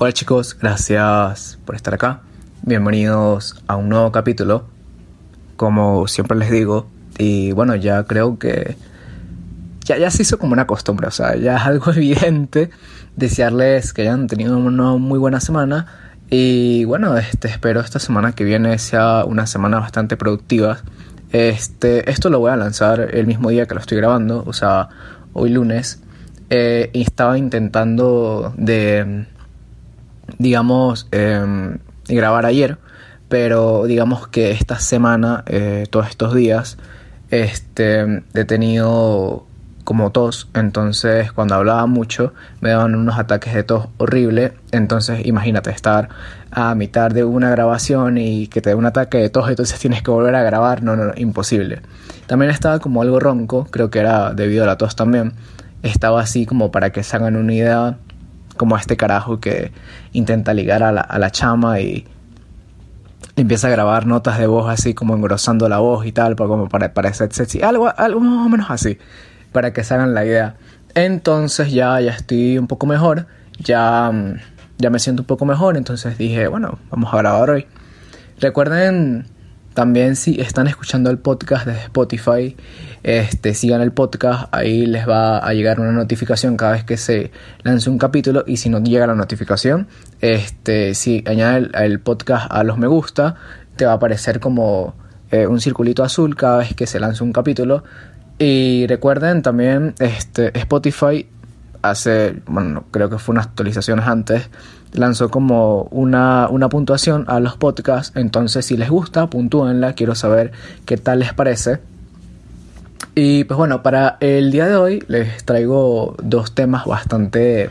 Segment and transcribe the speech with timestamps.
[0.00, 2.20] Hola chicos, gracias por estar acá.
[2.62, 4.68] Bienvenidos a un nuevo capítulo.
[5.56, 6.86] Como siempre les digo,
[7.18, 8.76] y bueno, ya creo que
[9.84, 12.70] ya, ya se hizo como una costumbre, o sea, ya es algo evidente
[13.16, 15.86] desearles que hayan tenido una muy buena semana.
[16.30, 20.78] Y bueno, este, espero esta semana que viene sea una semana bastante productiva.
[21.32, 24.90] Este, esto lo voy a lanzar el mismo día que lo estoy grabando, o sea,
[25.32, 26.00] hoy lunes.
[26.50, 29.26] Eh, y estaba intentando de
[30.38, 31.76] digamos, eh,
[32.08, 32.78] grabar ayer,
[33.28, 36.78] pero digamos que esta semana, eh, todos estos días,
[37.30, 39.44] este, he tenido
[39.84, 45.70] como tos, entonces cuando hablaba mucho me daban unos ataques de tos horrible, entonces imagínate
[45.70, 46.10] estar
[46.50, 50.02] a mitad de una grabación y que te dé un ataque de tos, entonces tienes
[50.02, 51.80] que volver a grabar, no, no, no, imposible.
[52.26, 55.32] También estaba como algo ronco, creo que era debido a la tos también,
[55.82, 57.96] estaba así como para que se hagan una idea
[58.58, 59.72] como a este carajo que
[60.12, 62.06] intenta ligar a la, a la chama y
[63.36, 66.92] empieza a grabar notas de voz así como engrosando la voz y tal, como para
[66.92, 68.98] parecer sexy, algo, algo más o menos así,
[69.52, 70.56] para que se hagan la idea.
[70.94, 73.26] Entonces ya, ya estoy un poco mejor,
[73.58, 74.10] ya,
[74.78, 77.66] ya me siento un poco mejor, entonces dije, bueno, vamos a grabar hoy.
[78.40, 79.26] Recuerden
[79.78, 82.56] también si están escuchando el podcast de Spotify,
[83.04, 87.30] este, sigan el podcast, ahí les va a llegar una notificación cada vez que se
[87.62, 89.86] lance un capítulo y si no llega la notificación,
[90.20, 93.36] este, si añade el, podcast a los me gusta,
[93.76, 94.96] te va a aparecer como
[95.30, 97.84] eh, un circulito azul cada vez que se lance un capítulo.
[98.36, 101.24] Y recuerden también este, Spotify
[101.82, 104.50] hace, bueno, creo que fue unas actualizaciones antes,
[104.92, 108.16] lanzó como una, una puntuación a los podcasts.
[108.16, 109.94] Entonces, si les gusta, puntúenla.
[109.94, 110.52] Quiero saber
[110.86, 111.78] qué tal les parece.
[113.14, 117.70] Y pues bueno, para el día de hoy les traigo dos temas bastante...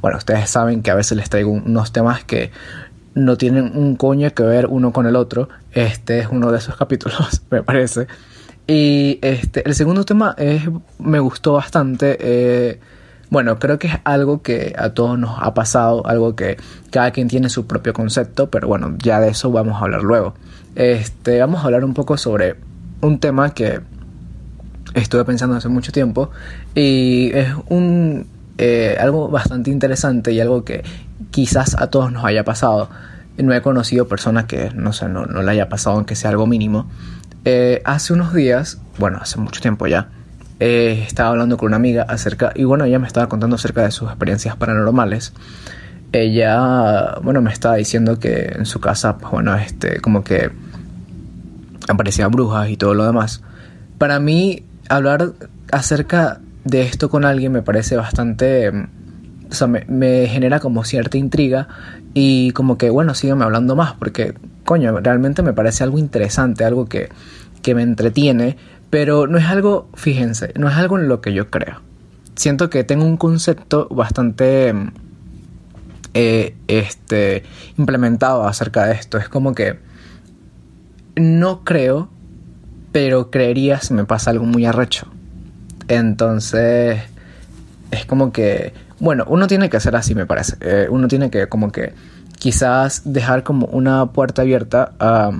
[0.00, 2.50] Bueno, ustedes saben que a veces les traigo unos temas que
[3.14, 5.48] no tienen un coño que ver uno con el otro.
[5.72, 8.06] Este es uno de esos capítulos, me parece.
[8.66, 10.62] Y este, el segundo tema es,
[10.98, 12.16] me gustó bastante.
[12.20, 12.80] Eh,
[13.30, 16.56] bueno, creo que es algo que a todos nos ha pasado, algo que
[16.90, 20.34] cada quien tiene su propio concepto, pero bueno, ya de eso vamos a hablar luego.
[20.74, 22.56] Este, vamos a hablar un poco sobre
[23.00, 23.80] un tema que
[24.94, 26.30] estuve pensando hace mucho tiempo
[26.74, 30.82] y es un eh, algo bastante interesante y algo que
[31.30, 32.88] quizás a todos nos haya pasado.
[33.36, 36.46] No he conocido personas que, no sé, no, no le haya pasado aunque sea algo
[36.46, 36.88] mínimo.
[37.44, 40.08] Eh, hace unos días, bueno, hace mucho tiempo ya,
[40.60, 43.90] eh, estaba hablando con una amiga acerca, y bueno, ella me estaba contando acerca de
[43.90, 45.32] sus experiencias paranormales.
[46.12, 50.50] Ella, bueno, me estaba diciendo que en su casa, pues bueno, este, como que
[51.88, 53.42] aparecían brujas y todo lo demás.
[53.98, 55.32] Para mí, hablar
[55.70, 61.18] acerca de esto con alguien me parece bastante, o sea, me, me genera como cierta
[61.18, 61.68] intriga
[62.14, 66.86] y como que, bueno, sígueme hablando más porque, coño, realmente me parece algo interesante, algo
[66.86, 67.10] que,
[67.62, 68.56] que me entretiene
[68.90, 71.82] pero no es algo, fíjense, no es algo en lo que yo creo.
[72.36, 74.72] Siento que tengo un concepto bastante
[76.14, 77.42] eh, este,
[77.76, 79.18] implementado acerca de esto.
[79.18, 79.78] Es como que
[81.16, 82.08] no creo,
[82.92, 85.08] pero creería si me pasa algo muy arrecho.
[85.88, 87.02] Entonces,
[87.90, 90.56] es como que, bueno, uno tiene que hacer así, me parece.
[90.60, 91.92] Eh, uno tiene que como que
[92.38, 95.30] quizás dejar como una puerta abierta a,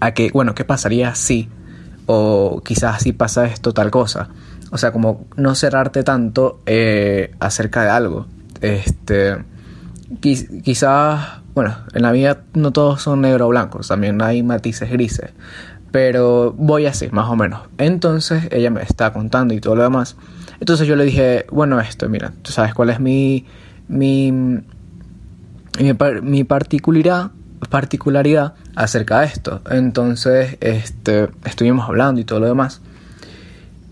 [0.00, 1.48] a que, bueno, ¿qué pasaría si
[2.10, 4.30] o quizás si pasa esto tal cosa.
[4.70, 8.26] O sea, como no cerrarte tanto eh, acerca de algo.
[8.62, 9.36] Este,
[10.20, 15.30] quizás, bueno, en la vida no todos son negro o blancos, también hay matices grises.
[15.92, 17.60] Pero voy así, más o menos.
[17.76, 20.16] Entonces ella me está contando y todo lo demás.
[20.60, 23.44] Entonces yo le dije, bueno, esto, mira, tú sabes cuál es mi,
[23.86, 24.62] mi, mi,
[26.22, 27.32] mi particularidad
[27.68, 29.60] particularidad acerca de esto.
[29.70, 32.80] Entonces, este, estuvimos hablando y todo lo demás.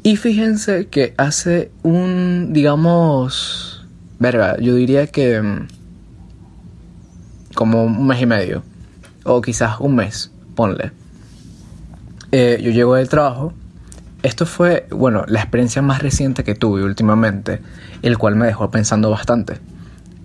[0.03, 3.87] Y fíjense que hace un, digamos,
[4.19, 5.67] verga, yo diría que mm,
[7.55, 8.63] como un mes y medio,
[9.25, 10.93] o quizás un mes, ponle.
[12.31, 13.53] Eh, yo llego del trabajo.
[14.23, 17.61] Esto fue, bueno, la experiencia más reciente que tuve últimamente,
[18.03, 19.59] el cual me dejó pensando bastante.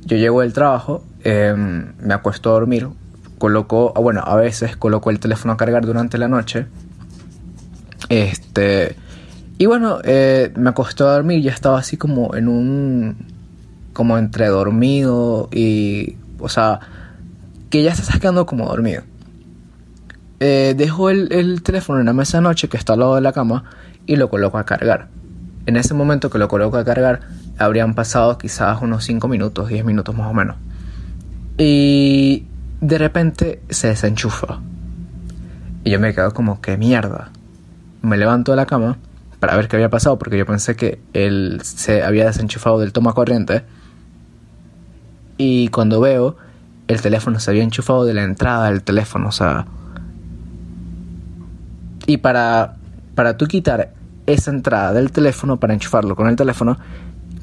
[0.06, 2.90] Yo llego del trabajo, em, me acuesto a dormir,
[3.42, 6.68] coloco, bueno, a veces coloco el teléfono a cargar durante la noche.
[8.08, 8.96] Este,
[9.58, 13.18] y bueno, eh, me acosté a dormir, ya estaba así como en un,
[13.94, 16.82] como entre dormido y, o sea,
[17.72, 19.02] que ya se está quedando como dormido.
[20.40, 23.22] Eh, dejo el, el, teléfono en la mesa de noche que está al lado de
[23.22, 23.64] la cama
[24.06, 25.08] y lo coloco a cargar.
[25.66, 27.22] En ese momento que lo coloco a cargar,
[27.58, 30.58] habrían pasado quizás unos 5 minutos, 10 minutos más o menos.
[31.58, 32.46] Y
[32.82, 34.60] de repente se desenchufa.
[35.84, 37.30] Y yo me quedo como, que mierda.
[38.02, 38.98] Me levanto de la cama
[39.40, 43.14] para ver qué había pasado, porque yo pensé que él se había desenchufado del toma
[43.14, 43.64] corriente.
[45.38, 46.36] Y cuando veo,
[46.88, 49.66] el teléfono se había enchufado de la entrada del teléfono, o sea.
[52.08, 52.76] Y para,
[53.16, 53.94] para tú quitar
[54.26, 56.78] esa entrada del teléfono, para enchufarlo con el teléfono,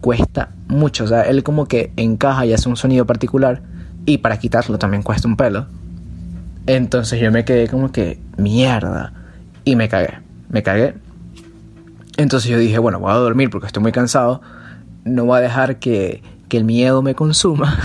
[0.01, 1.05] cuesta mucho.
[1.05, 3.63] O sea, él como que encaja y hace un sonido particular.
[4.09, 5.67] Y para quitarlo también cuesta un pelo.
[6.67, 9.13] Entonces yo me quedé como que, mierda.
[9.65, 10.15] Y me cagué.
[10.49, 10.95] Me cagué.
[12.17, 14.41] Entonces yo dije, bueno, voy a dormir porque estoy muy cansado.
[15.05, 17.77] No voy a dejar que, que el miedo me consuma.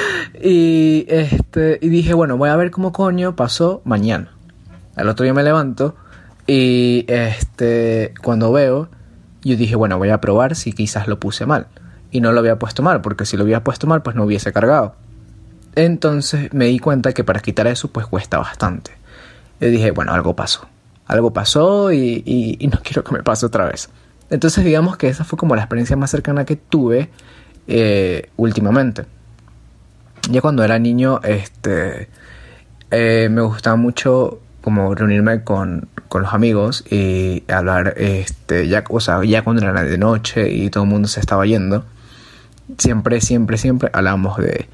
[0.42, 4.30] y, este, y dije, bueno, voy a ver cómo coño pasó mañana.
[4.94, 5.94] Al otro día me levanto
[6.46, 8.88] y este, cuando veo,
[9.42, 11.66] yo dije, bueno, voy a probar si quizás lo puse mal.
[12.10, 14.54] Y no lo había puesto mal, porque si lo hubiera puesto mal, pues no hubiese
[14.54, 14.94] cargado.
[15.76, 18.92] Entonces me di cuenta que para quitar eso, pues cuesta bastante.
[19.60, 20.66] Y dije, bueno, algo pasó.
[21.06, 23.90] Algo pasó y, no quiero que me pase otra vez.
[24.30, 27.10] Entonces digamos que esa fue como la experiencia más cercana que tuve
[27.68, 29.04] eh, últimamente.
[30.30, 32.08] Ya cuando era niño, este,
[32.90, 38.98] eh, me gustaba mucho como reunirme con, con, los amigos y hablar, este, ya, o
[38.98, 41.84] sea, ya cuando era de noche y todo el mundo se estaba yendo,
[42.76, 44.68] siempre, siempre, siempre hablábamos de,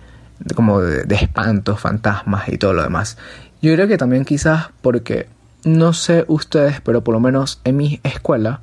[0.55, 3.19] como de, espantos, fantasmas y todo lo demás.
[3.61, 5.29] Yo creo que también quizás porque,
[5.65, 8.61] no sé ustedes, pero por lo menos en mi escuela,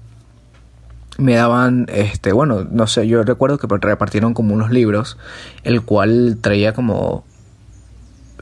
[1.17, 5.17] me daban, este, bueno, no sé, yo recuerdo que repartieron como unos libros,
[5.63, 7.25] el cual traía como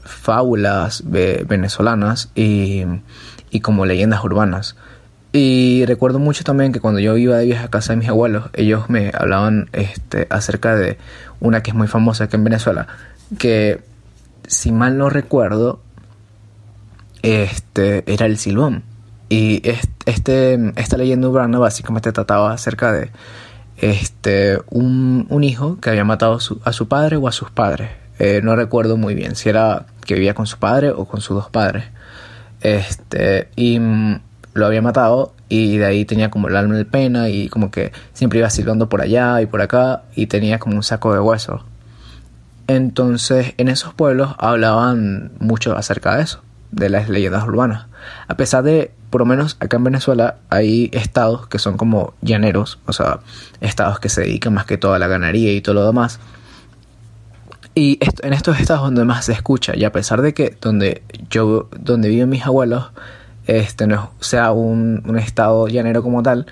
[0.04, 2.84] fábulas venezolanas y,
[3.50, 4.76] y como leyendas urbanas.
[5.32, 8.46] Y recuerdo mucho también que cuando yo iba de viaje a casa de mis abuelos,
[8.54, 10.96] ellos me hablaban este, acerca de
[11.40, 12.88] una que es muy famosa aquí en Venezuela,
[13.36, 13.82] que
[14.46, 15.80] si mal no recuerdo,
[17.22, 18.84] este, era el silbón.
[19.28, 19.60] Y
[20.06, 23.10] este, esta leyenda urbana básicamente trataba acerca de
[23.76, 27.90] este, un, un hijo que había matado a su padre o a sus padres.
[28.18, 31.36] Eh, no recuerdo muy bien si era que vivía con su padre o con sus
[31.36, 31.84] dos padres.
[32.60, 34.20] Este, y mm,
[34.54, 37.92] lo había matado y de ahí tenía como el alma de pena y como que
[38.12, 41.62] siempre iba silbando por allá y por acá y tenía como un saco de huesos.
[42.68, 47.86] Entonces en esos pueblos hablaban mucho acerca de eso, de las leyendas urbanas.
[48.28, 52.78] A pesar de por lo menos acá en Venezuela hay estados que son como llaneros,
[52.86, 53.20] o sea,
[53.60, 56.20] estados que se dedican más que todo a la ganadería y todo lo demás.
[57.74, 61.68] Y en estos estados donde más se escucha, y a pesar de que donde yo,
[61.78, 62.90] donde viven mis abuelos,
[63.46, 66.46] este no sea un, estado llanero como tal,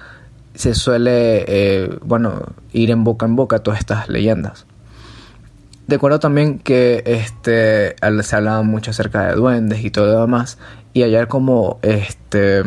[0.55, 2.43] se suele, eh, bueno,
[2.73, 4.67] ir en boca en boca todas estas leyendas.
[5.87, 10.59] De acuerdo también que este, se hablaba mucho acerca de duendes y todo lo demás,
[10.93, 12.63] y allá como este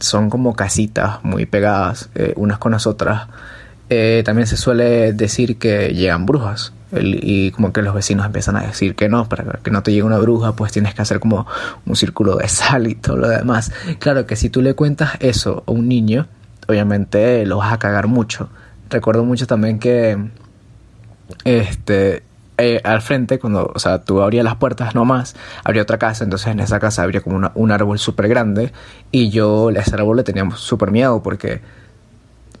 [0.00, 3.28] son como casitas muy pegadas eh, unas con las otras
[3.88, 8.62] eh, también se suele decir que llegan brujas y como que los vecinos empiezan a
[8.62, 11.46] decir que no, para que no te llegue una bruja, pues tienes que hacer como
[11.84, 13.72] un círculo de sal y todo lo demás.
[13.98, 16.26] Claro que si tú le cuentas eso a un niño,
[16.68, 18.48] obviamente lo vas a cagar mucho.
[18.88, 20.16] Recuerdo mucho también que
[21.44, 22.22] este
[22.58, 26.48] eh, al frente, cuando, o sea, tú abrías las puertas nomás, habría otra casa, entonces
[26.48, 28.72] en esa casa habría como un árbol súper grande
[29.10, 31.60] y yo a ese árbol le tenía súper miedo porque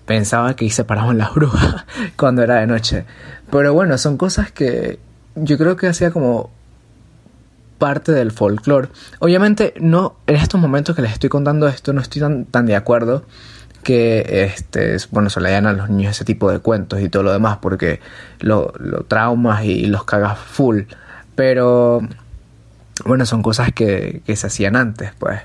[0.04, 1.84] pensaba que ahí se paraban las brujas
[2.16, 3.04] cuando era de noche.
[3.50, 4.98] Pero bueno, son cosas que
[5.34, 6.50] yo creo que hacía como
[7.78, 8.88] parte del folclore.
[9.18, 12.76] Obviamente no, en estos momentos que les estoy contando esto, no estoy tan, tan de
[12.76, 13.24] acuerdo
[13.86, 17.32] que este, bueno, se le a los niños ese tipo de cuentos y todo lo
[17.32, 18.00] demás porque
[18.40, 20.82] lo, lo traumas y los cagas full.
[21.36, 22.00] Pero
[23.04, 25.40] bueno, son cosas que, que se hacían antes, pues.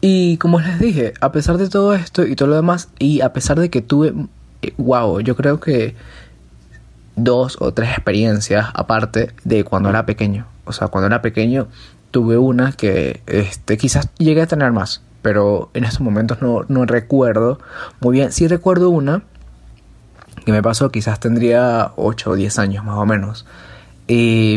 [0.00, 3.32] Y como les dije, a pesar de todo esto y todo lo demás, y a
[3.32, 4.12] pesar de que tuve,
[4.76, 5.94] wow, yo creo que
[7.14, 10.48] dos o tres experiencias aparte de cuando era pequeño.
[10.64, 11.68] O sea, cuando era pequeño
[12.10, 16.86] tuve una que este, quizás llegué a tener más, pero en estos momentos no, no
[16.86, 17.58] recuerdo
[17.98, 18.30] muy bien.
[18.30, 19.24] Sí recuerdo una
[20.44, 23.44] que me pasó, quizás tendría 8 o 10 años más o menos.
[24.06, 24.56] Y,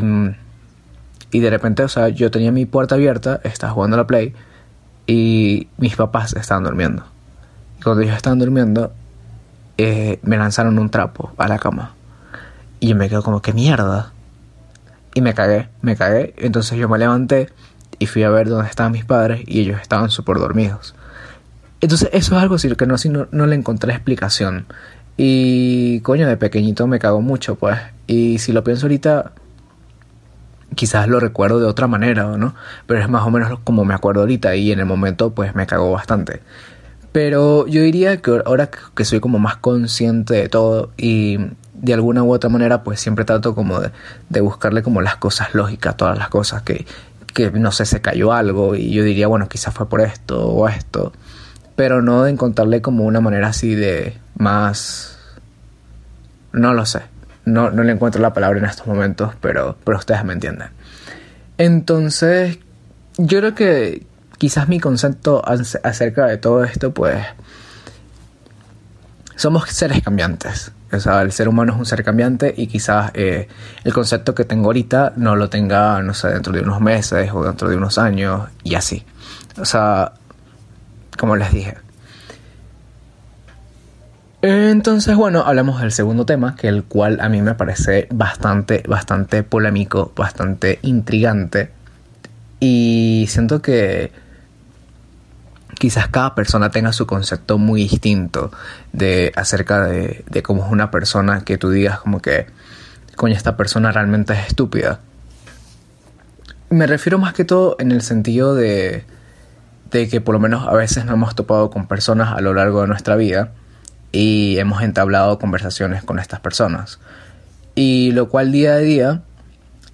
[1.32, 4.36] y de repente, o sea, yo tenía mi puerta abierta, estaba jugando a la Play
[5.08, 7.04] y mis papás estaban durmiendo.
[7.80, 8.94] Y cuando ellos estaban durmiendo,
[9.80, 11.96] eh, me lanzaron un trapo a la cama.
[12.80, 14.14] Y yo me quedo como, ¿qué mierda?
[15.16, 16.36] Y me cagué, me cagué.
[16.38, 17.50] Entonces yo me levanté
[18.00, 20.96] y fui a ver dónde estaban mis padres y ellos estaban súper dormidos.
[21.82, 24.65] Entonces eso es algo así que no, no, no le encontré explicación.
[25.18, 27.77] Y coño, de pequeñito me cago mucho, pues.
[28.08, 29.34] Y si lo pienso ahorita,
[30.75, 32.56] quizás lo recuerdo de otra manera, ¿no?
[32.86, 35.68] Pero es más o menos como me acuerdo ahorita y en el momento pues me
[35.68, 36.41] cagó bastante.
[37.12, 41.38] Pero yo diría que ahora que soy como más consciente de todo y
[41.74, 45.98] de alguna u otra manera pues siempre trato como de, buscarle como las cosas lógicas,
[45.98, 46.86] todas las cosas que,
[47.39, 50.67] que no sé, se cayó algo y yo diría, bueno, quizás fue por esto o
[50.67, 51.13] esto,
[51.75, 55.17] pero no de encontrarle como una manera así de más...
[56.51, 57.01] No lo sé,
[57.46, 60.69] no, no le encuentro la palabra en estos momentos, pero, pero ustedes me entienden.
[61.58, 62.58] Entonces,
[63.17, 67.24] yo creo que quizás mi concepto acerca de todo esto, pues,
[69.36, 70.72] somos seres cambiantes.
[70.91, 73.48] O sea, el ser humano es un ser cambiante y quizás eh,
[73.84, 77.43] el concepto que tengo ahorita no lo tenga, no sé, dentro de unos meses o
[77.43, 79.05] dentro de unos años y así.
[79.60, 80.13] O sea,
[81.17, 81.77] como les dije.
[84.41, 89.43] Entonces, bueno, hablamos del segundo tema, que el cual a mí me parece bastante, bastante
[89.43, 91.72] polémico, bastante intrigante.
[92.62, 94.12] Y siento que
[95.79, 98.51] quizás cada persona tenga su concepto muy distinto
[98.93, 102.48] de acerca de, cómo es una persona que tú digas como que,
[103.15, 105.00] coño, esta persona realmente es estúpida.
[106.69, 109.05] Me refiero más que todo en el sentido de,
[109.89, 112.81] de que por lo menos a veces nos hemos topado con personas a lo largo
[112.81, 113.53] de nuestra vida
[114.12, 117.00] y hemos entablado conversaciones con estas personas.
[117.74, 119.21] Y lo cual día a día,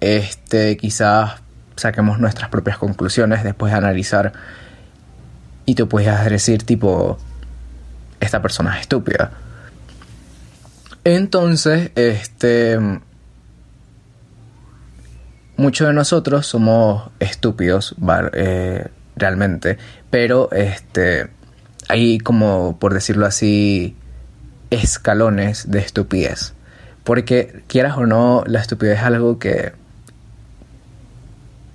[0.00, 1.36] este, quizás
[1.76, 4.32] saquemos nuestras propias conclusiones después de analizar
[5.66, 7.18] y tú puedes decir tipo,
[8.20, 9.32] esta persona es estúpida.
[11.04, 12.78] Entonces, este...
[15.58, 17.94] Muchos de nosotros somos estúpidos
[18.34, 19.78] eh, realmente,
[20.10, 21.30] pero este,
[21.88, 23.96] hay como, por decirlo así,
[24.68, 26.52] escalones de estupidez.
[27.04, 29.72] Porque quieras o no, la estupidez es algo que,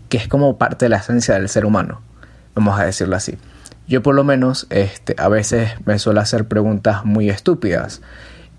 [0.09, 2.01] que es como parte de la esencia del ser humano,
[2.53, 3.35] vamos a decirlo así.
[3.87, 8.01] Yo por lo menos este, a veces me suelo hacer preguntas muy estúpidas.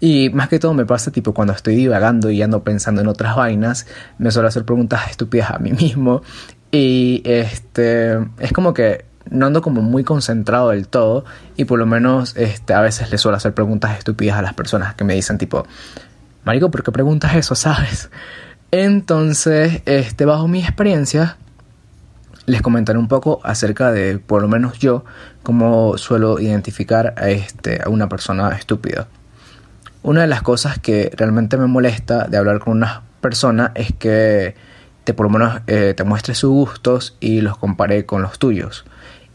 [0.00, 3.37] Y más que todo me pasa tipo cuando estoy divagando y ando pensando en otras
[3.37, 3.87] vainas,
[4.19, 6.23] me suelo hacer preguntas estúpidas a mí mismo.
[6.71, 11.25] Y este es como que no ando como muy concentrado del todo.
[11.57, 14.95] Y por lo menos este, a veces le suelo hacer preguntas estúpidas a las personas
[14.95, 15.67] que me dicen tipo,
[16.45, 17.55] Marico, ¿por qué preguntas eso?
[17.57, 18.11] ¿Sabes?
[18.71, 21.37] Entonces, este, bajo mi experiencia,
[22.47, 25.05] les comentaré un poco acerca de, por lo menos yo,
[25.43, 29.09] cómo suelo identificar a, este, a una persona estúpida.
[30.03, 34.57] Una de las cosas que realmente me molesta de hablar con una persona es que
[35.05, 38.85] te por lo menos eh, te muestre sus gustos y los compare con los tuyos.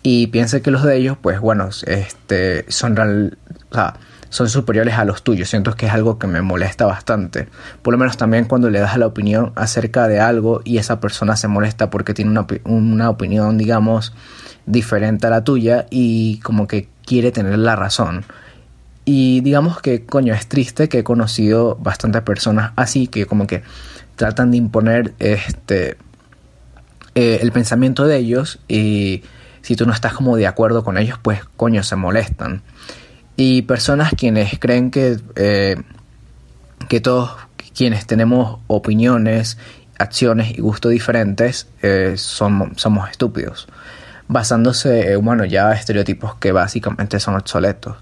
[0.03, 3.37] Y piense que los de ellos, pues bueno, este, son real,
[3.71, 3.95] o sea,
[4.29, 5.49] son superiores a los tuyos.
[5.49, 7.47] Siento que es algo que me molesta bastante.
[7.81, 11.35] Por lo menos también cuando le das la opinión acerca de algo y esa persona
[11.35, 14.13] se molesta porque tiene una, una opinión, digamos,
[14.65, 18.25] diferente a la tuya y como que quiere tener la razón.
[19.05, 23.63] Y digamos que, coño, es triste que he conocido bastantes personas así que como que
[24.17, 25.97] tratan de imponer este
[27.15, 29.23] eh, el pensamiento de ellos y
[29.61, 32.61] si tú no estás como de acuerdo con ellos, pues coño, se molestan.
[33.37, 35.77] Y personas quienes creen que, eh,
[36.89, 37.31] que todos
[37.75, 39.57] quienes tenemos opiniones,
[39.99, 43.67] acciones y gustos diferentes eh, somos estúpidos,
[44.27, 47.95] basándose en bueno, ya estereotipos que básicamente son obsoletos.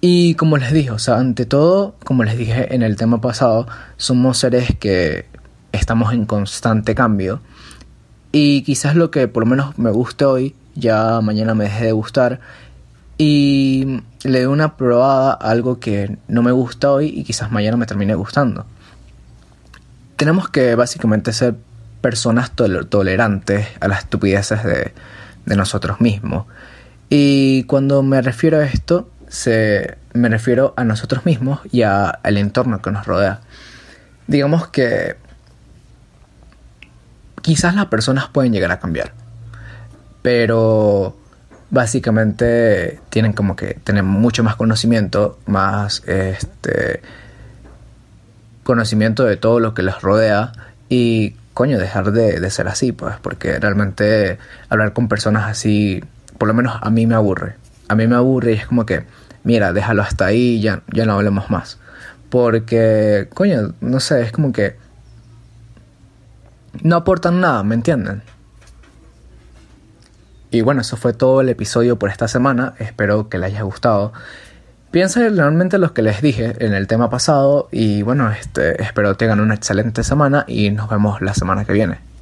[0.00, 3.66] Y como les dije, o sea, ante todo, como les dije en el tema pasado,
[3.96, 5.26] somos seres que
[5.72, 7.40] estamos en constante cambio.
[8.30, 11.92] Y quizás lo que por lo menos me guste hoy, ya mañana me deje de
[11.92, 12.40] gustar
[13.18, 17.76] y le doy una probada a algo que no me gusta hoy y quizás mañana
[17.76, 18.66] me termine gustando.
[20.16, 21.56] Tenemos que básicamente ser
[22.00, 24.92] personas tolerantes a las estupideces de,
[25.56, 26.46] nosotros mismos.
[27.10, 32.80] Y cuando me refiero a esto, se, me refiero a nosotros mismos y al entorno
[32.80, 33.40] que nos rodea.
[34.26, 35.16] Digamos que
[37.42, 39.12] quizás las personas pueden llegar a cambiar,
[40.22, 41.16] pero
[41.70, 47.00] básicamente tienen como que tener mucho más conocimiento, más este
[48.62, 50.52] conocimiento de todo lo que les rodea
[50.88, 56.02] y coño dejar de, ser así pues porque realmente hablar con personas así
[56.38, 57.56] por lo menos a mí me aburre.
[57.88, 59.04] A mí me aburre y es como que
[59.44, 61.78] mira déjalo hasta ahí ya ya no hablemos más.
[62.30, 64.76] Porque coño no sé es como que
[66.82, 68.22] no aportan nada me entienden
[70.54, 72.74] y bueno, eso fue todo el episodio por esta semana.
[72.78, 74.12] Espero que les haya gustado.
[74.92, 79.40] Piensen realmente los que les dije en el tema pasado y bueno, este, espero tengan
[79.40, 82.13] una excelente semana y nos vemos la semana que viene.